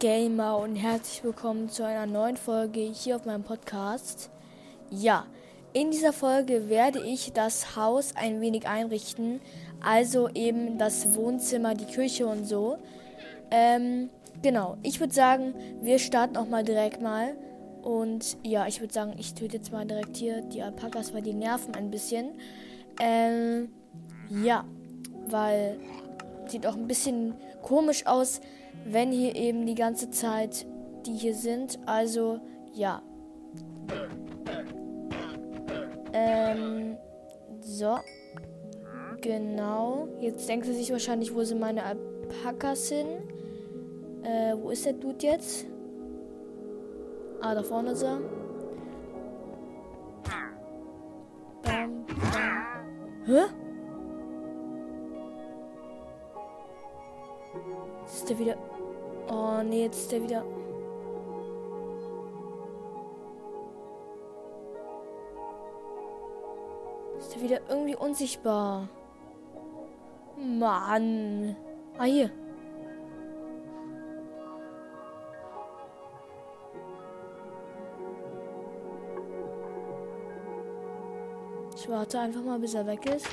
Gamer 0.00 0.56
und 0.56 0.76
herzlich 0.76 1.22
willkommen 1.22 1.68
zu 1.68 1.84
einer 1.84 2.06
neuen 2.06 2.38
Folge 2.38 2.80
hier 2.80 3.16
auf 3.16 3.26
meinem 3.26 3.42
Podcast. 3.42 4.30
Ja, 4.88 5.26
in 5.74 5.90
dieser 5.90 6.14
Folge 6.14 6.70
werde 6.70 7.04
ich 7.04 7.34
das 7.34 7.76
Haus 7.76 8.16
ein 8.16 8.40
wenig 8.40 8.66
einrichten, 8.66 9.42
also 9.82 10.30
eben 10.30 10.78
das 10.78 11.14
Wohnzimmer, 11.14 11.74
die 11.74 11.84
Küche 11.84 12.26
und 12.26 12.46
so. 12.46 12.78
Ähm, 13.50 14.08
genau, 14.40 14.78
ich 14.82 15.00
würde 15.00 15.12
sagen, 15.12 15.54
wir 15.82 15.98
starten 15.98 16.38
auch 16.38 16.48
mal 16.48 16.64
direkt 16.64 17.02
mal. 17.02 17.36
Und 17.82 18.38
ja, 18.42 18.66
ich 18.66 18.80
würde 18.80 18.94
sagen, 18.94 19.12
ich 19.18 19.34
töte 19.34 19.58
jetzt 19.58 19.70
mal 19.70 19.84
direkt 19.84 20.16
hier 20.16 20.40
die 20.40 20.62
Alpakas, 20.62 21.12
weil 21.12 21.20
die 21.20 21.34
nerven 21.34 21.74
ein 21.74 21.90
bisschen. 21.90 22.30
Ähm, 22.98 23.68
ja, 24.30 24.64
weil 25.26 25.78
sieht 26.46 26.66
auch 26.66 26.76
ein 26.76 26.88
bisschen 26.88 27.34
komisch 27.60 28.06
aus, 28.06 28.40
wenn 28.84 29.12
hier 29.12 29.36
eben 29.36 29.66
die 29.66 29.74
ganze 29.74 30.10
Zeit 30.10 30.66
die 31.06 31.12
hier 31.12 31.34
sind. 31.34 31.78
Also, 31.86 32.40
ja. 32.72 33.02
Ähm, 36.12 36.96
so. 37.60 37.98
Genau. 39.20 40.08
Jetzt 40.20 40.48
denkt 40.48 40.66
sie 40.66 40.74
sich 40.74 40.90
wahrscheinlich, 40.90 41.34
wo 41.34 41.42
sind 41.42 41.60
meine 41.60 41.82
Alpakas 41.84 42.88
hin? 42.88 43.06
Äh, 44.22 44.54
wo 44.60 44.70
ist 44.70 44.84
der 44.84 44.94
Dude 44.94 45.26
jetzt? 45.26 45.66
Ah, 47.40 47.54
da 47.54 47.62
vorne 47.62 47.92
ist 47.92 48.02
er. 48.02 48.20
Bam, 51.62 52.04
bam. 52.04 53.26
Hä? 53.26 53.59
Der 58.30 58.38
wieder. 58.38 58.56
Oh 59.28 59.62
nee, 59.62 59.82
jetzt 59.82 59.98
ist 59.98 60.12
der 60.12 60.22
wieder. 60.22 60.44
Ist 67.18 67.34
der 67.34 67.42
wieder 67.42 67.60
irgendwie 67.68 67.96
unsichtbar? 67.96 68.88
Mann. 70.36 71.56
Ah, 71.98 72.04
hier. 72.04 72.30
Ich 81.76 81.88
warte 81.88 82.20
einfach 82.20 82.42
mal, 82.42 82.58
bis 82.58 82.74
er 82.74 82.86
weg 82.86 83.06
ist. 83.06 83.26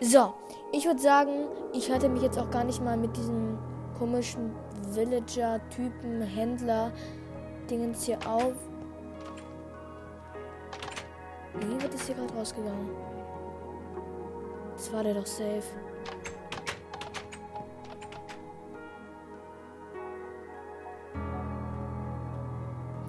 So, 0.00 0.32
ich 0.72 0.86
würde 0.86 1.00
sagen, 1.00 1.48
ich 1.72 1.90
halte 1.90 2.08
mich 2.08 2.22
jetzt 2.22 2.38
auch 2.38 2.50
gar 2.50 2.64
nicht 2.64 2.82
mal 2.82 2.96
mit 2.96 3.16
diesen 3.16 3.58
komischen 4.00 4.54
Villager-Typen, 4.94 6.22
Händler, 6.22 6.90
Dingens 7.68 8.06
hier 8.06 8.18
auf. 8.26 8.54
Wie 11.60 11.82
wird 11.82 11.92
das 11.92 12.06
hier 12.06 12.14
gerade 12.14 12.32
rausgegangen? 12.32 12.88
Das 14.74 14.90
war 14.90 15.04
der 15.04 15.12
doch 15.12 15.26
safe. 15.26 15.62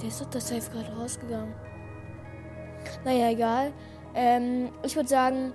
Der 0.01 0.07
ist 0.09 0.19
doch 0.19 0.29
der 0.29 0.41
safe 0.41 0.71
gerade 0.71 0.93
rausgegangen. 0.93 1.55
Naja, 3.05 3.29
egal. 3.29 3.71
Ähm, 4.13 4.71
ich 4.83 4.97
würde 4.97 5.07
sagen, 5.07 5.53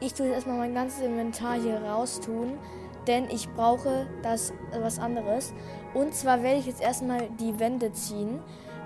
ich 0.00 0.12
tue 0.14 0.26
jetzt 0.26 0.34
erstmal 0.34 0.58
mein 0.58 0.74
ganzes 0.74 1.00
Inventar 1.00 1.54
hier 1.54 1.80
raustun, 1.80 2.58
denn 3.06 3.28
ich 3.30 3.48
brauche 3.52 4.06
das 4.22 4.50
äh, 4.50 4.54
was 4.80 4.98
anderes. 4.98 5.52
Und 5.92 6.14
zwar 6.14 6.42
werde 6.42 6.58
ich 6.58 6.66
jetzt 6.66 6.82
erstmal 6.82 7.28
die 7.40 7.58
Wände 7.58 7.92
ziehen, 7.92 8.40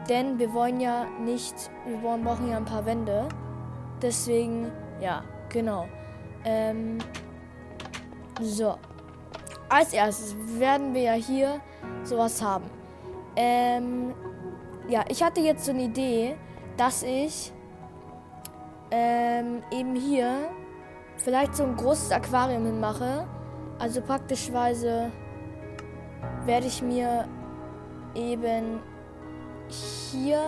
denn 0.08 0.38
wir 0.38 0.52
wollen 0.52 0.80
ja 0.80 1.06
nicht, 1.24 1.54
wir 1.86 1.98
brauchen 1.98 2.50
ja 2.50 2.56
ein 2.56 2.64
paar 2.64 2.86
Wände. 2.86 3.28
Deswegen, 4.00 4.70
ja, 5.00 5.22
genau. 5.48 5.86
Ähm, 6.44 6.98
so. 8.40 8.76
Als 9.68 9.92
erstes 9.92 10.34
werden 10.58 10.94
wir 10.94 11.02
ja 11.02 11.12
hier 11.12 11.60
sowas 12.02 12.40
haben. 12.40 12.64
Ähm, 13.36 14.14
ja, 14.88 15.04
ich 15.08 15.22
hatte 15.22 15.40
jetzt 15.40 15.66
so 15.66 15.72
eine 15.72 15.82
Idee, 15.82 16.36
dass 16.78 17.02
ich 17.02 17.52
ähm, 18.90 19.62
eben 19.70 19.94
hier 19.94 20.48
vielleicht 21.16 21.54
so 21.54 21.64
ein 21.64 21.76
großes 21.76 22.10
Aquarium 22.12 22.64
hinmache. 22.64 23.26
Also 23.78 24.00
praktischweise 24.00 25.12
werde 26.44 26.66
ich 26.66 26.82
mir 26.82 27.26
eben 28.14 28.80
hier 29.68 30.40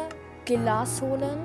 Glas 0.44 1.00
holen 1.00 1.38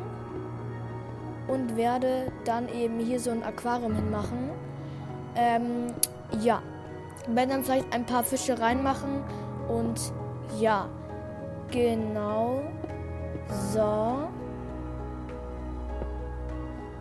und 1.47 1.75
werde 1.77 2.31
dann 2.43 2.67
eben 2.69 2.99
hier 2.99 3.19
so 3.19 3.29
ein 3.29 3.43
Aquarium 3.43 3.93
hinmachen. 3.93 4.49
Ähm, 5.35 5.93
ja, 6.41 6.61
werde 7.27 7.51
dann 7.51 7.63
vielleicht 7.63 7.93
ein 7.93 8.05
paar 8.05 8.23
Fische 8.23 8.59
reinmachen 8.59 9.23
und 9.67 10.11
ja, 10.59 10.87
genau. 11.71 12.61
So. 13.71 14.27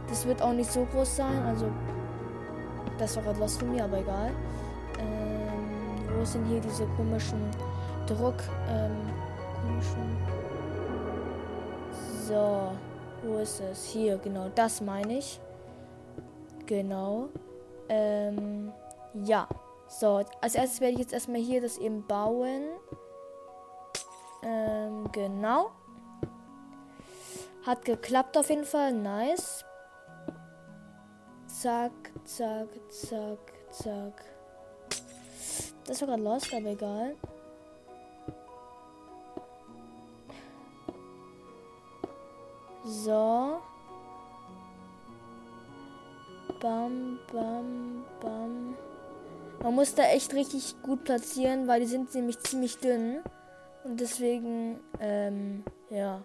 Das 0.09 0.27
wird 0.27 0.43
auch 0.43 0.53
nicht 0.53 0.71
so 0.71 0.87
groß 0.93 1.17
sein, 1.17 1.43
also 1.47 1.71
das 2.99 3.17
war 3.17 3.23
gerade 3.23 3.41
was 3.41 3.57
von 3.57 3.73
mir, 3.73 3.85
aber 3.85 3.99
egal. 3.99 4.31
Ähm, 5.05 6.19
wo 6.19 6.25
sind 6.25 6.47
hier 6.47 6.61
diese 6.61 6.87
komischen 6.97 7.51
Druck, 8.07 8.37
ähm, 8.69 8.97
komischen. 9.63 10.17
So, 12.27 12.73
wo 13.23 13.39
ist 13.39 13.61
es? 13.61 13.85
Hier, 13.85 14.19
genau, 14.19 14.49
das 14.55 14.81
meine 14.81 15.19
ich. 15.19 15.41
Genau. 16.67 17.29
Ähm, 17.89 18.73
ja. 19.23 19.47
So, 19.87 20.25
als 20.41 20.55
erstes 20.55 20.81
werde 20.81 20.95
ich 20.95 21.01
jetzt 21.01 21.13
erstmal 21.13 21.41
hier 21.41 21.61
das 21.61 21.79
eben 21.79 22.07
bauen. 22.07 22.63
Ähm, 24.43 25.11
genau. 25.13 25.71
Hat 27.65 27.85
geklappt 27.85 28.37
auf 28.37 28.51
jeden 28.51 28.65
Fall. 28.65 28.93
Nice. 28.93 29.65
Zack, 31.47 31.93
zack, 32.25 32.69
zack, 32.91 33.53
zack. 33.71 34.34
Das 35.87 36.01
war 36.01 36.09
gerade 36.09 36.23
lost, 36.23 36.53
aber 36.55 36.71
egal. 36.71 37.17
So. 42.85 43.61
Bam, 46.61 47.19
bam, 47.33 48.05
bam. 48.21 48.77
Man 49.63 49.75
muss 49.75 49.95
da 49.95 50.05
echt 50.05 50.35
richtig 50.35 50.75
gut 50.83 51.05
platzieren, 51.05 51.67
weil 51.67 51.81
die 51.81 51.87
sind 51.87 52.15
nämlich 52.15 52.39
ziemlich 52.41 52.79
dünn. 52.79 53.23
Und 53.85 54.01
deswegen, 54.01 54.81
ähm, 55.01 55.65
ja. 55.91 56.23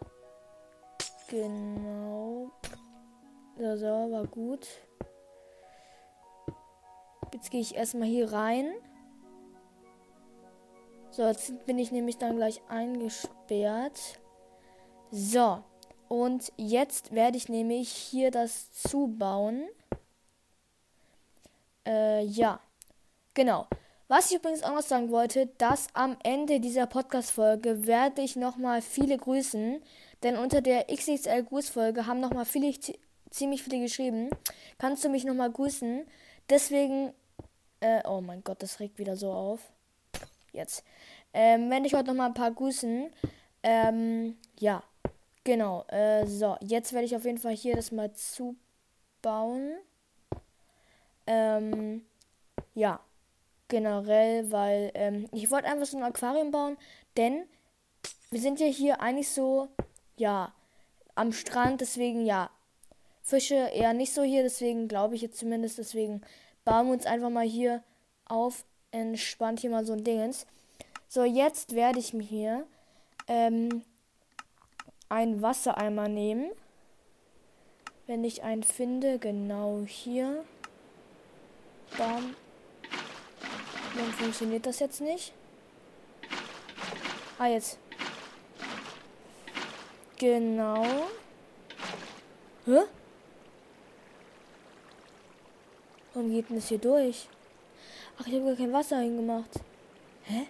Genau. 1.29 2.51
So, 3.57 3.77
so, 3.77 3.85
war 3.85 4.25
gut. 4.27 4.67
Jetzt 7.33 7.51
gehe 7.51 7.61
ich 7.61 7.75
erstmal 7.75 8.07
hier 8.07 8.31
rein. 8.31 8.73
So, 11.19 11.27
jetzt 11.27 11.65
bin 11.65 11.77
ich 11.77 11.91
nämlich 11.91 12.17
dann 12.17 12.37
gleich 12.37 12.61
eingesperrt. 12.69 13.99
So, 15.11 15.61
und 16.07 16.53
jetzt 16.55 17.13
werde 17.13 17.35
ich 17.35 17.49
nämlich 17.49 17.89
hier 17.89 18.31
das 18.31 18.71
zubauen. 18.71 19.67
Äh, 21.85 22.23
ja. 22.23 22.61
Genau. 23.33 23.67
Was 24.07 24.31
ich 24.31 24.37
übrigens 24.37 24.63
auch 24.63 24.73
noch 24.73 24.81
sagen 24.81 25.11
wollte, 25.11 25.47
dass 25.57 25.87
am 25.93 26.15
Ende 26.23 26.61
dieser 26.61 26.85
Podcast-Folge 26.85 27.85
werde 27.85 28.21
ich 28.21 28.37
nochmal 28.37 28.81
viele 28.81 29.17
grüßen. 29.17 29.83
Denn 30.23 30.37
unter 30.37 30.61
der 30.61 30.85
XXL 30.85 31.43
Grußfolge 31.43 32.05
haben 32.05 32.21
nochmal 32.21 32.45
viele, 32.45 32.73
ziemlich 33.29 33.61
viele 33.61 33.81
geschrieben. 33.81 34.29
Kannst 34.77 35.03
du 35.03 35.09
mich 35.09 35.25
nochmal 35.25 35.51
grüßen? 35.51 36.05
Deswegen, 36.49 37.11
äh, 37.81 38.07
oh 38.07 38.21
mein 38.21 38.41
Gott, 38.41 38.63
das 38.63 38.79
regt 38.79 38.99
wieder 38.99 39.17
so 39.17 39.33
auf. 39.33 39.59
Jetzt. 40.51 40.83
Ähm, 41.33 41.69
werde 41.69 41.85
ich 41.85 41.93
heute 41.93 42.07
nochmal 42.07 42.27
ein 42.27 42.33
paar 42.33 42.51
grüßen. 42.51 43.09
Ähm, 43.63 44.37
ja. 44.59 44.83
Genau. 45.43 45.85
Äh, 45.87 46.25
so, 46.27 46.57
jetzt 46.61 46.93
werde 46.93 47.05
ich 47.05 47.15
auf 47.15 47.25
jeden 47.25 47.37
Fall 47.37 47.55
hier 47.55 47.75
das 47.75 47.91
mal 47.91 48.11
zubauen. 48.13 49.75
Ähm, 51.27 52.03
ja. 52.73 52.99
Generell, 53.67 54.51
weil 54.51 54.91
ähm, 54.95 55.27
ich 55.31 55.51
wollte 55.51 55.67
einfach 55.67 55.85
so 55.85 55.97
ein 55.97 56.03
Aquarium 56.03 56.49
bauen, 56.49 56.75
denn 57.17 57.45
wir 58.31 58.39
sind 58.39 58.59
ja 58.59 58.65
hier 58.65 58.99
eigentlich 58.99 59.29
so, 59.29 59.67
ja, 60.17 60.53
am 61.13 61.31
Strand, 61.31 61.81
deswegen 61.81 62.25
ja, 62.25 62.49
Fische 63.21 63.53
eher 63.55 63.93
nicht 63.93 64.13
so 64.13 64.23
hier, 64.23 64.41
deswegen 64.41 64.87
glaube 64.87 65.13
ich 65.13 65.21
jetzt 65.21 65.37
zumindest, 65.37 65.77
deswegen 65.77 66.21
bauen 66.65 66.87
wir 66.87 66.93
uns 66.93 67.05
einfach 67.05 67.29
mal 67.29 67.45
hier 67.45 67.83
auf, 68.25 68.65
entspannt 68.89 69.59
hier 69.59 69.69
mal 69.69 69.85
so 69.85 69.93
ein 69.93 70.03
Dingens. 70.03 70.47
So, 71.11 71.23
jetzt 71.23 71.73
werde 71.73 71.97
ich 71.97 72.13
mir 72.13 72.21
hier 72.21 72.67
ähm, 73.27 73.83
einen 75.09 75.41
Wassereimer 75.41 76.07
nehmen. 76.07 76.51
Wenn 78.05 78.23
ich 78.23 78.43
einen 78.43 78.61
finde, 78.61 79.17
genau 79.17 79.81
hier. 79.87 80.45
Bam. 81.97 82.35
Dann 83.95 84.13
funktioniert 84.13 84.67
das 84.67 84.77
jetzt 84.77 85.01
nicht. 85.01 85.33
Ah, 87.39 87.47
jetzt. 87.47 87.79
Genau. 90.19 90.85
Hä? 92.65 92.81
Warum 96.13 96.29
geht 96.29 96.49
denn 96.49 96.57
das 96.57 96.67
hier 96.67 96.77
durch? 96.77 97.27
Ach, 98.19 98.27
ich 98.27 98.35
habe 98.35 98.45
gar 98.45 98.55
kein 98.55 98.73
Wasser 98.73 98.99
hingemacht. 98.99 99.59
Hä? 100.25 100.45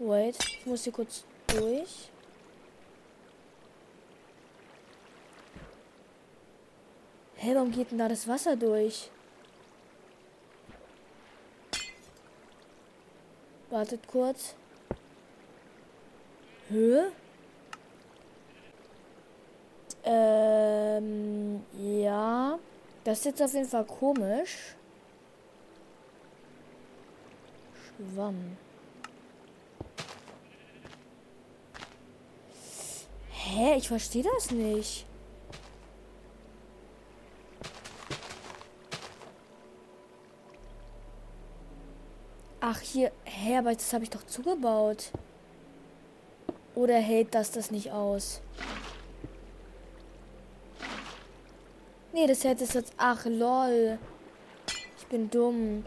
Wait, 0.00 0.38
ich 0.38 0.64
muss 0.64 0.84
hier 0.84 0.92
kurz 0.92 1.24
durch. 1.48 2.10
Hä, 7.34 7.54
warum 7.54 7.72
geht 7.72 7.90
denn 7.90 7.98
da 7.98 8.08
das 8.08 8.28
Wasser 8.28 8.54
durch? 8.54 9.10
Wartet 13.70 14.06
kurz. 14.06 14.54
Höhe? 16.68 17.10
Ähm, 20.04 21.64
ja. 21.76 22.58
Das 23.02 23.18
ist 23.18 23.24
jetzt 23.24 23.42
auf 23.42 23.52
jeden 23.52 23.68
Fall 23.68 23.84
komisch. 23.84 24.76
Schwamm. 28.14 28.56
Hä? 33.50 33.76
Ich 33.76 33.88
verstehe 33.88 34.22
das 34.22 34.50
nicht. 34.50 35.06
Ach, 42.60 42.78
hier. 42.80 43.10
Hä, 43.24 43.56
aber 43.56 43.72
das 43.72 43.90
habe 43.94 44.04
ich 44.04 44.10
doch 44.10 44.24
zugebaut. 44.26 45.12
Oder 46.74 46.96
hält 46.96 47.34
das 47.34 47.50
das 47.50 47.70
nicht 47.70 47.90
aus? 47.90 48.42
Nee, 52.12 52.26
das 52.26 52.44
hält 52.44 52.60
es 52.60 52.74
jetzt. 52.74 52.92
Ach, 52.98 53.24
lol. 53.24 53.98
Ich 54.98 55.06
bin 55.06 55.30
dumm. 55.30 55.86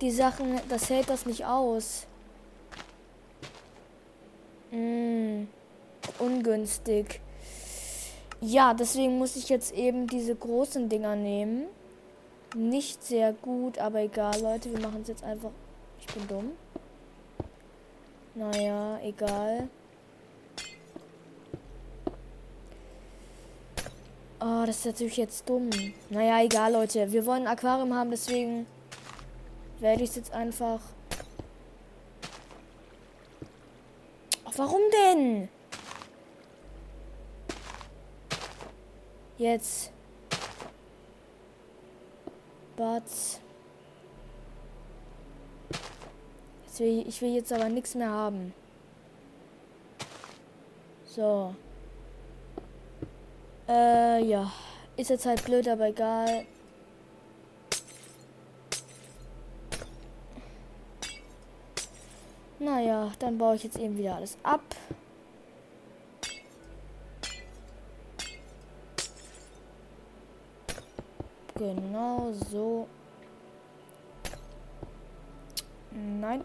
Die 0.00 0.10
Sachen, 0.10 0.58
das 0.70 0.88
hält 0.88 1.10
das 1.10 1.26
nicht 1.26 1.44
aus. 1.44 2.06
Hm. 4.70 5.48
Ungünstig. 6.18 7.20
Ja, 8.40 8.74
deswegen 8.74 9.18
muss 9.18 9.36
ich 9.36 9.48
jetzt 9.48 9.74
eben 9.74 10.06
diese 10.06 10.34
großen 10.34 10.88
Dinger 10.88 11.16
nehmen. 11.16 11.64
Nicht 12.54 13.02
sehr 13.02 13.32
gut, 13.32 13.78
aber 13.78 14.00
egal, 14.00 14.40
Leute. 14.40 14.70
Wir 14.70 14.80
machen 14.80 15.02
es 15.02 15.08
jetzt 15.08 15.24
einfach. 15.24 15.50
Ich 16.00 16.06
bin 16.06 16.28
dumm. 16.28 16.52
Naja, 18.34 18.98
egal. 19.02 19.68
Oh, 24.40 24.64
das 24.66 24.78
ist 24.78 24.86
natürlich 24.86 25.16
jetzt 25.16 25.48
dumm. 25.48 25.70
Naja, 26.10 26.42
egal, 26.42 26.72
Leute. 26.72 27.10
Wir 27.10 27.24
wollen 27.24 27.46
ein 27.46 27.52
Aquarium 27.56 27.94
haben, 27.94 28.10
deswegen 28.10 28.66
werde 29.80 30.02
ich 30.02 30.10
es 30.10 30.16
jetzt 30.16 30.32
einfach. 30.32 30.80
Warum 34.56 34.80
denn? 34.92 35.48
Jetzt. 39.44 39.92
Will, 46.78 47.04
ich 47.06 47.20
will 47.20 47.34
jetzt 47.34 47.52
aber 47.52 47.68
nichts 47.68 47.94
mehr 47.94 48.08
haben. 48.08 48.54
So. 51.04 51.54
Äh, 53.68 54.24
ja. 54.24 54.50
Ist 54.96 55.10
jetzt 55.10 55.26
halt 55.26 55.44
blöd, 55.44 55.68
aber 55.68 55.88
egal. 55.88 56.46
Naja, 62.58 63.12
dann 63.18 63.36
baue 63.36 63.56
ich 63.56 63.64
jetzt 63.64 63.78
eben 63.78 63.98
wieder 63.98 64.14
alles 64.14 64.38
ab. 64.42 64.62
Genau 71.56 72.32
so. 72.50 72.88
Nein. 75.92 76.44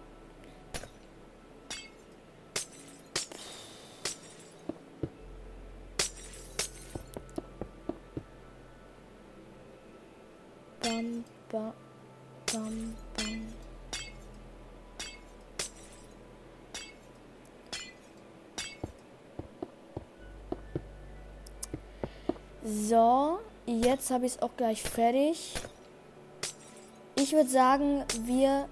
Bam, 10.83 11.23
bam, 11.51 11.73
bam, 12.53 12.95
bam. 13.17 13.47
So, 22.63 23.41
jetzt 23.69 24.09
habe 24.09 24.25
ich 24.25 24.33
es 24.33 24.41
auch 24.41 24.55
gleich 24.57 24.81
fertig. 24.81 25.53
Ich 27.15 27.33
würde 27.33 27.49
sagen, 27.49 28.03
wir... 28.21 28.67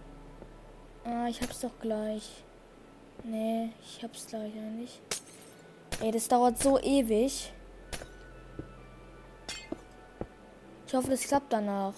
Ah, 1.05 1.27
ich 1.27 1.41
hab's 1.41 1.59
doch 1.59 1.77
gleich. 1.79 2.29
Nee, 3.23 3.69
ich 3.81 4.03
hab's 4.03 4.27
gleich 4.27 4.53
nicht. 4.53 4.99
Ey, 6.01 6.11
das 6.11 6.27
dauert 6.27 6.61
so 6.61 6.79
ewig. 6.79 7.51
Ich 10.87 10.93
hoffe, 10.93 11.09
das 11.11 11.21
klappt 11.21 11.51
danach. 11.51 11.93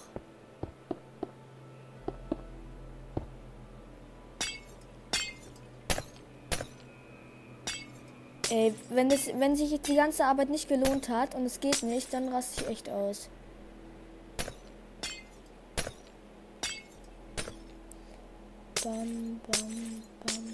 Ey, 8.50 8.74
wenn, 8.88 9.08
das, 9.08 9.28
wenn 9.38 9.54
sich 9.54 9.80
die 9.80 9.94
ganze 9.94 10.24
Arbeit 10.24 10.50
nicht 10.50 10.68
gelohnt 10.68 11.08
hat 11.08 11.36
und 11.36 11.46
es 11.46 11.60
geht 11.60 11.84
nicht, 11.84 12.12
dann 12.12 12.28
raste 12.30 12.64
ich 12.64 12.68
echt 12.68 12.90
aus. 12.90 13.28
Bam, 18.82 19.40
bam, 19.46 20.02
bam, 20.26 20.44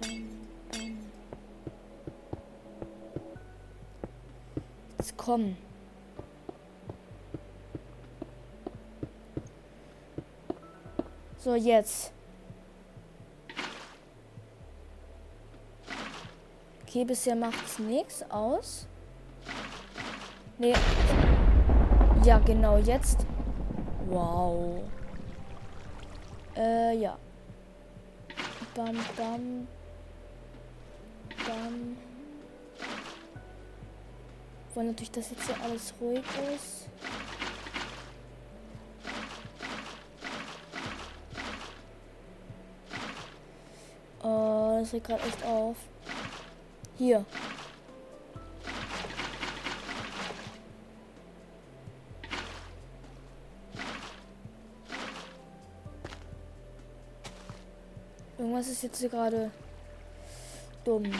bam, 0.00 0.28
bam. 0.70 0.98
Jetzt 4.98 5.16
komm. 5.16 5.56
So, 11.38 11.56
jetzt. 11.56 12.12
Okay, 16.90 17.04
bisher 17.04 17.36
macht's 17.36 17.78
nichts 17.78 18.28
aus. 18.32 18.88
Nee. 20.58 20.74
Ja, 22.24 22.40
genau, 22.40 22.78
jetzt. 22.78 23.24
Wow. 24.08 24.82
Äh, 26.56 26.96
ja. 26.96 27.16
Bam, 28.74 28.98
bam. 29.16 29.68
Bam. 31.46 31.96
Wollen 34.74 34.86
natürlich, 34.88 35.12
dass 35.12 35.30
jetzt 35.30 35.46
hier 35.46 35.62
alles 35.62 35.94
ruhig 36.00 36.24
ist. 36.56 36.88
Oh, 44.24 44.78
das 44.80 44.92
regt 44.92 45.06
gerade 45.06 45.22
echt 45.22 45.44
auf. 45.44 45.76
Hier. 47.00 47.24
Irgendwas 58.36 58.68
ist 58.68 58.82
jetzt 58.82 58.98
hier 58.98 59.08
gerade 59.08 59.50
dumm. 60.84 61.10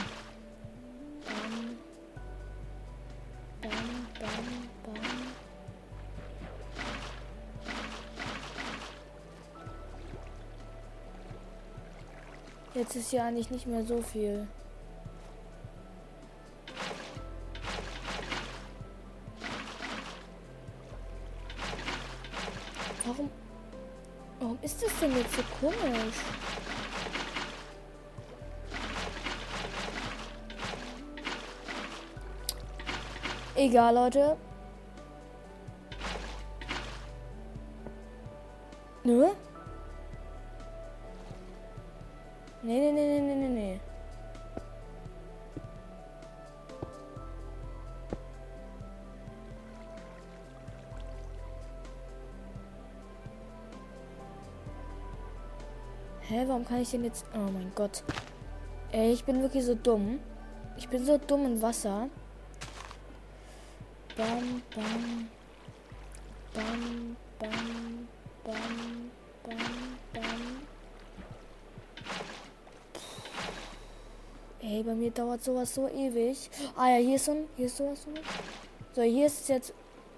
Jetzt 12.75 12.95
ist 12.95 13.11
ja 13.11 13.25
eigentlich 13.25 13.49
nicht 13.49 13.65
mehr 13.65 13.83
so 13.83 13.99
viel. 14.03 14.47
Komisch? 25.61 26.17
Egal, 33.55 33.93
Leute. 33.93 34.37
Nö? 39.05 39.50
Hä, 56.31 56.45
warum 56.47 56.65
kann 56.65 56.81
ich 56.81 56.89
denn 56.89 57.03
jetzt... 57.03 57.25
Oh 57.33 57.51
mein 57.51 57.73
Gott. 57.75 58.03
Ey, 58.93 59.11
ich 59.11 59.25
bin 59.25 59.41
wirklich 59.41 59.65
so 59.65 59.75
dumm. 59.75 60.21
Ich 60.77 60.87
bin 60.87 61.05
so 61.05 61.17
dumm 61.17 61.45
im 61.45 61.61
Wasser. 61.61 62.07
Bam, 64.15 64.61
bam. 64.73 65.29
Bam, 66.53 67.17
bam, 67.37 68.07
bam, 68.45 69.11
bam, 69.43 69.97
bam. 70.13 70.61
Ey, 74.61 74.83
bei 74.83 74.95
mir 74.95 75.11
dauert 75.11 75.43
sowas 75.43 75.75
so 75.75 75.89
ewig. 75.89 76.49
Ah 76.77 76.91
ja, 76.91 76.95
hier 76.95 77.17
ist 77.17 77.25
so 77.25 77.31
ein, 77.33 77.49
hier 77.57 77.65
ist 77.65 77.75
sowas. 77.75 78.07
So, 78.93 79.01
hier 79.01 79.25
ist 79.25 79.41
es 79.41 79.47
jetzt 79.49 79.73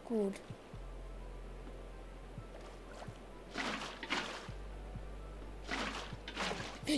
gut. 0.06 0.36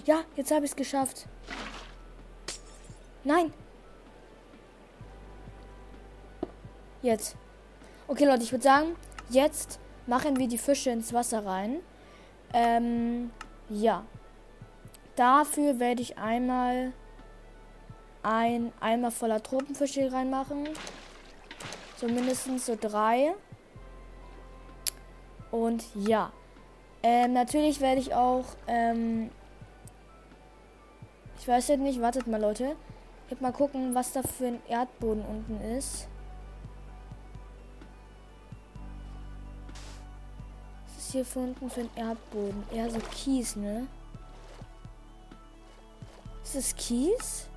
Ja, 0.04 0.24
jetzt 0.36 0.52
habe 0.52 0.66
ich 0.66 0.72
es 0.72 0.76
geschafft. 0.76 1.28
Nein. 3.24 3.54
Jetzt. 7.02 7.36
Okay, 8.08 8.26
Leute, 8.26 8.44
ich 8.44 8.52
würde 8.52 8.64
sagen, 8.64 8.96
jetzt 9.30 9.80
machen 10.06 10.38
wir 10.38 10.48
die 10.48 10.58
Fische 10.58 10.90
ins 10.90 11.14
Wasser 11.14 11.46
rein. 11.46 11.78
Ähm, 12.54 13.32
ja. 13.70 14.04
Dafür 15.16 15.80
werde 15.80 16.02
ich 16.02 16.18
einmal 16.18 16.92
ein 18.22 18.74
Eimer 18.82 19.12
voller 19.12 19.42
Tropenfische 19.42 20.12
reinmachen. 20.12 20.68
So 21.98 22.08
mindestens 22.08 22.66
so 22.66 22.78
drei. 22.80 23.34
Und 25.52 25.86
ja. 25.96 26.32
Ähm, 27.02 27.34
natürlich 27.34 27.80
werde 27.82 28.02
ich 28.02 28.14
auch 28.14 28.46
ähm, 28.68 29.30
ich 31.46 31.50
weiß 31.50 31.68
jetzt 31.68 31.82
nicht, 31.82 32.02
wartet 32.02 32.26
mal, 32.26 32.42
Leute. 32.42 32.76
Ich 33.26 33.32
werde 33.32 33.44
mal 33.44 33.52
gucken, 33.52 33.94
was 33.94 34.12
da 34.12 34.24
für 34.24 34.48
ein 34.48 34.60
Erdboden 34.68 35.24
unten 35.24 35.62
ist. 35.78 36.08
Was 40.88 40.98
ist 40.98 41.12
hier 41.12 41.24
unten 41.36 41.70
für 41.70 41.82
ein 41.82 41.90
Erdboden? 41.96 42.64
Eher 42.74 42.90
so 42.90 42.98
Kies, 43.12 43.56
ne? 43.58 43.86
Ist 46.44 46.56
das 46.56 46.76
Kies? 46.76 47.48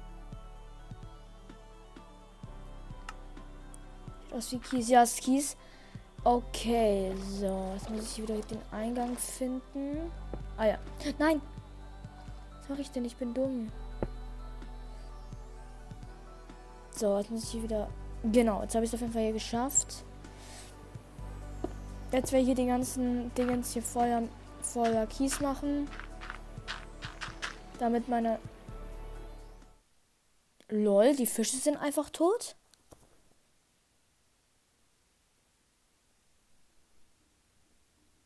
Aus 4.31 4.53
wie 4.53 4.59
Kies. 4.59 4.91
Ja, 4.91 5.03
ist 5.03 5.23
Kies. 5.23 5.57
Okay, 6.25 7.15
so. 7.41 7.71
Jetzt 7.73 7.89
muss 7.89 8.03
ich 8.03 8.23
wieder 8.23 8.35
den 8.35 8.61
Eingang 8.71 9.17
finden. 9.17 10.13
Ah 10.59 10.67
ja. 10.67 10.79
Nein, 11.19 11.41
mache 12.69 12.81
ich 12.81 12.91
denn? 12.91 13.05
Ich 13.05 13.17
bin 13.17 13.35
dumm. 13.35 13.71
So, 16.95 17.17
jetzt 17.19 17.31
muss 17.31 17.45
ich 17.45 17.51
hier 17.51 17.63
wieder. 17.63 17.89
Genau, 18.25 18.63
jetzt 18.63 18.75
habe 18.75 18.85
ich 18.85 18.91
es 18.91 18.95
auf 18.95 19.01
jeden 19.01 19.13
Fall 19.13 19.23
hier 19.23 19.33
geschafft. 19.33 20.05
Jetzt 22.11 22.33
werde 22.33 22.41
ich 22.41 22.47
hier 22.47 22.55
den 22.55 22.69
ganzen 22.69 23.33
Dingens 23.35 23.73
hier 23.73 23.83
voller, 23.83 24.23
voller 24.63 25.07
Kies 25.07 25.41
machen. 25.41 25.89
Damit 27.79 28.09
meine. 28.09 28.39
Lol, 30.69 31.15
die 31.15 31.27
Fische 31.27 31.57
sind 31.57 31.77
einfach 31.77 32.11
tot? 32.11 32.57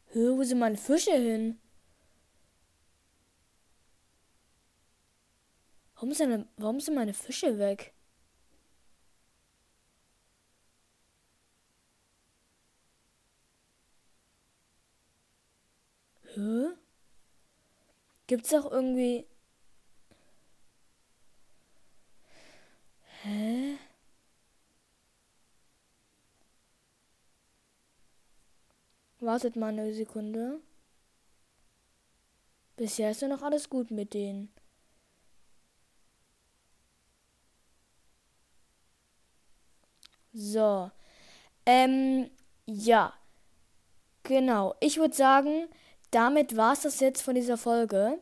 Hör, 0.07 0.37
wo 0.37 0.43
sind 0.43 0.59
meine 0.59 0.77
Fische 0.77 1.13
hin? 1.13 1.59
Warum 6.03 6.15
sind, 6.15 6.49
warum 6.57 6.81
sind 6.81 6.97
meine 6.97 7.15
Fische 7.15 7.61
weg? 7.61 7.95
Hä? 16.35 16.71
Gibt's 18.27 18.53
auch 18.53 18.69
irgendwie. 18.73 19.27
Hä? 23.23 23.79
Wartet 29.21 29.55
mal 29.55 29.69
eine 29.69 29.95
Sekunde. 29.95 30.59
Bisher 32.77 33.13
ist 33.13 33.23
ja 33.23 33.29
noch 33.29 33.43
alles 33.43 33.71
gut 33.71 33.93
mit 33.93 34.15
denen. 34.15 34.53
So. 40.43 40.91
Ähm, 41.67 42.31
ja. 42.67 43.13
Genau. 44.25 44.75
Ich 44.81 44.99
würde 44.99 45.15
sagen, 45.15 45.69
damit 46.11 46.57
war 46.57 46.73
es 46.73 46.83
das 46.83 47.01
jetzt 47.01 47.23
von 47.23 47.35
dieser 47.35 47.57
Folge. 47.57 48.19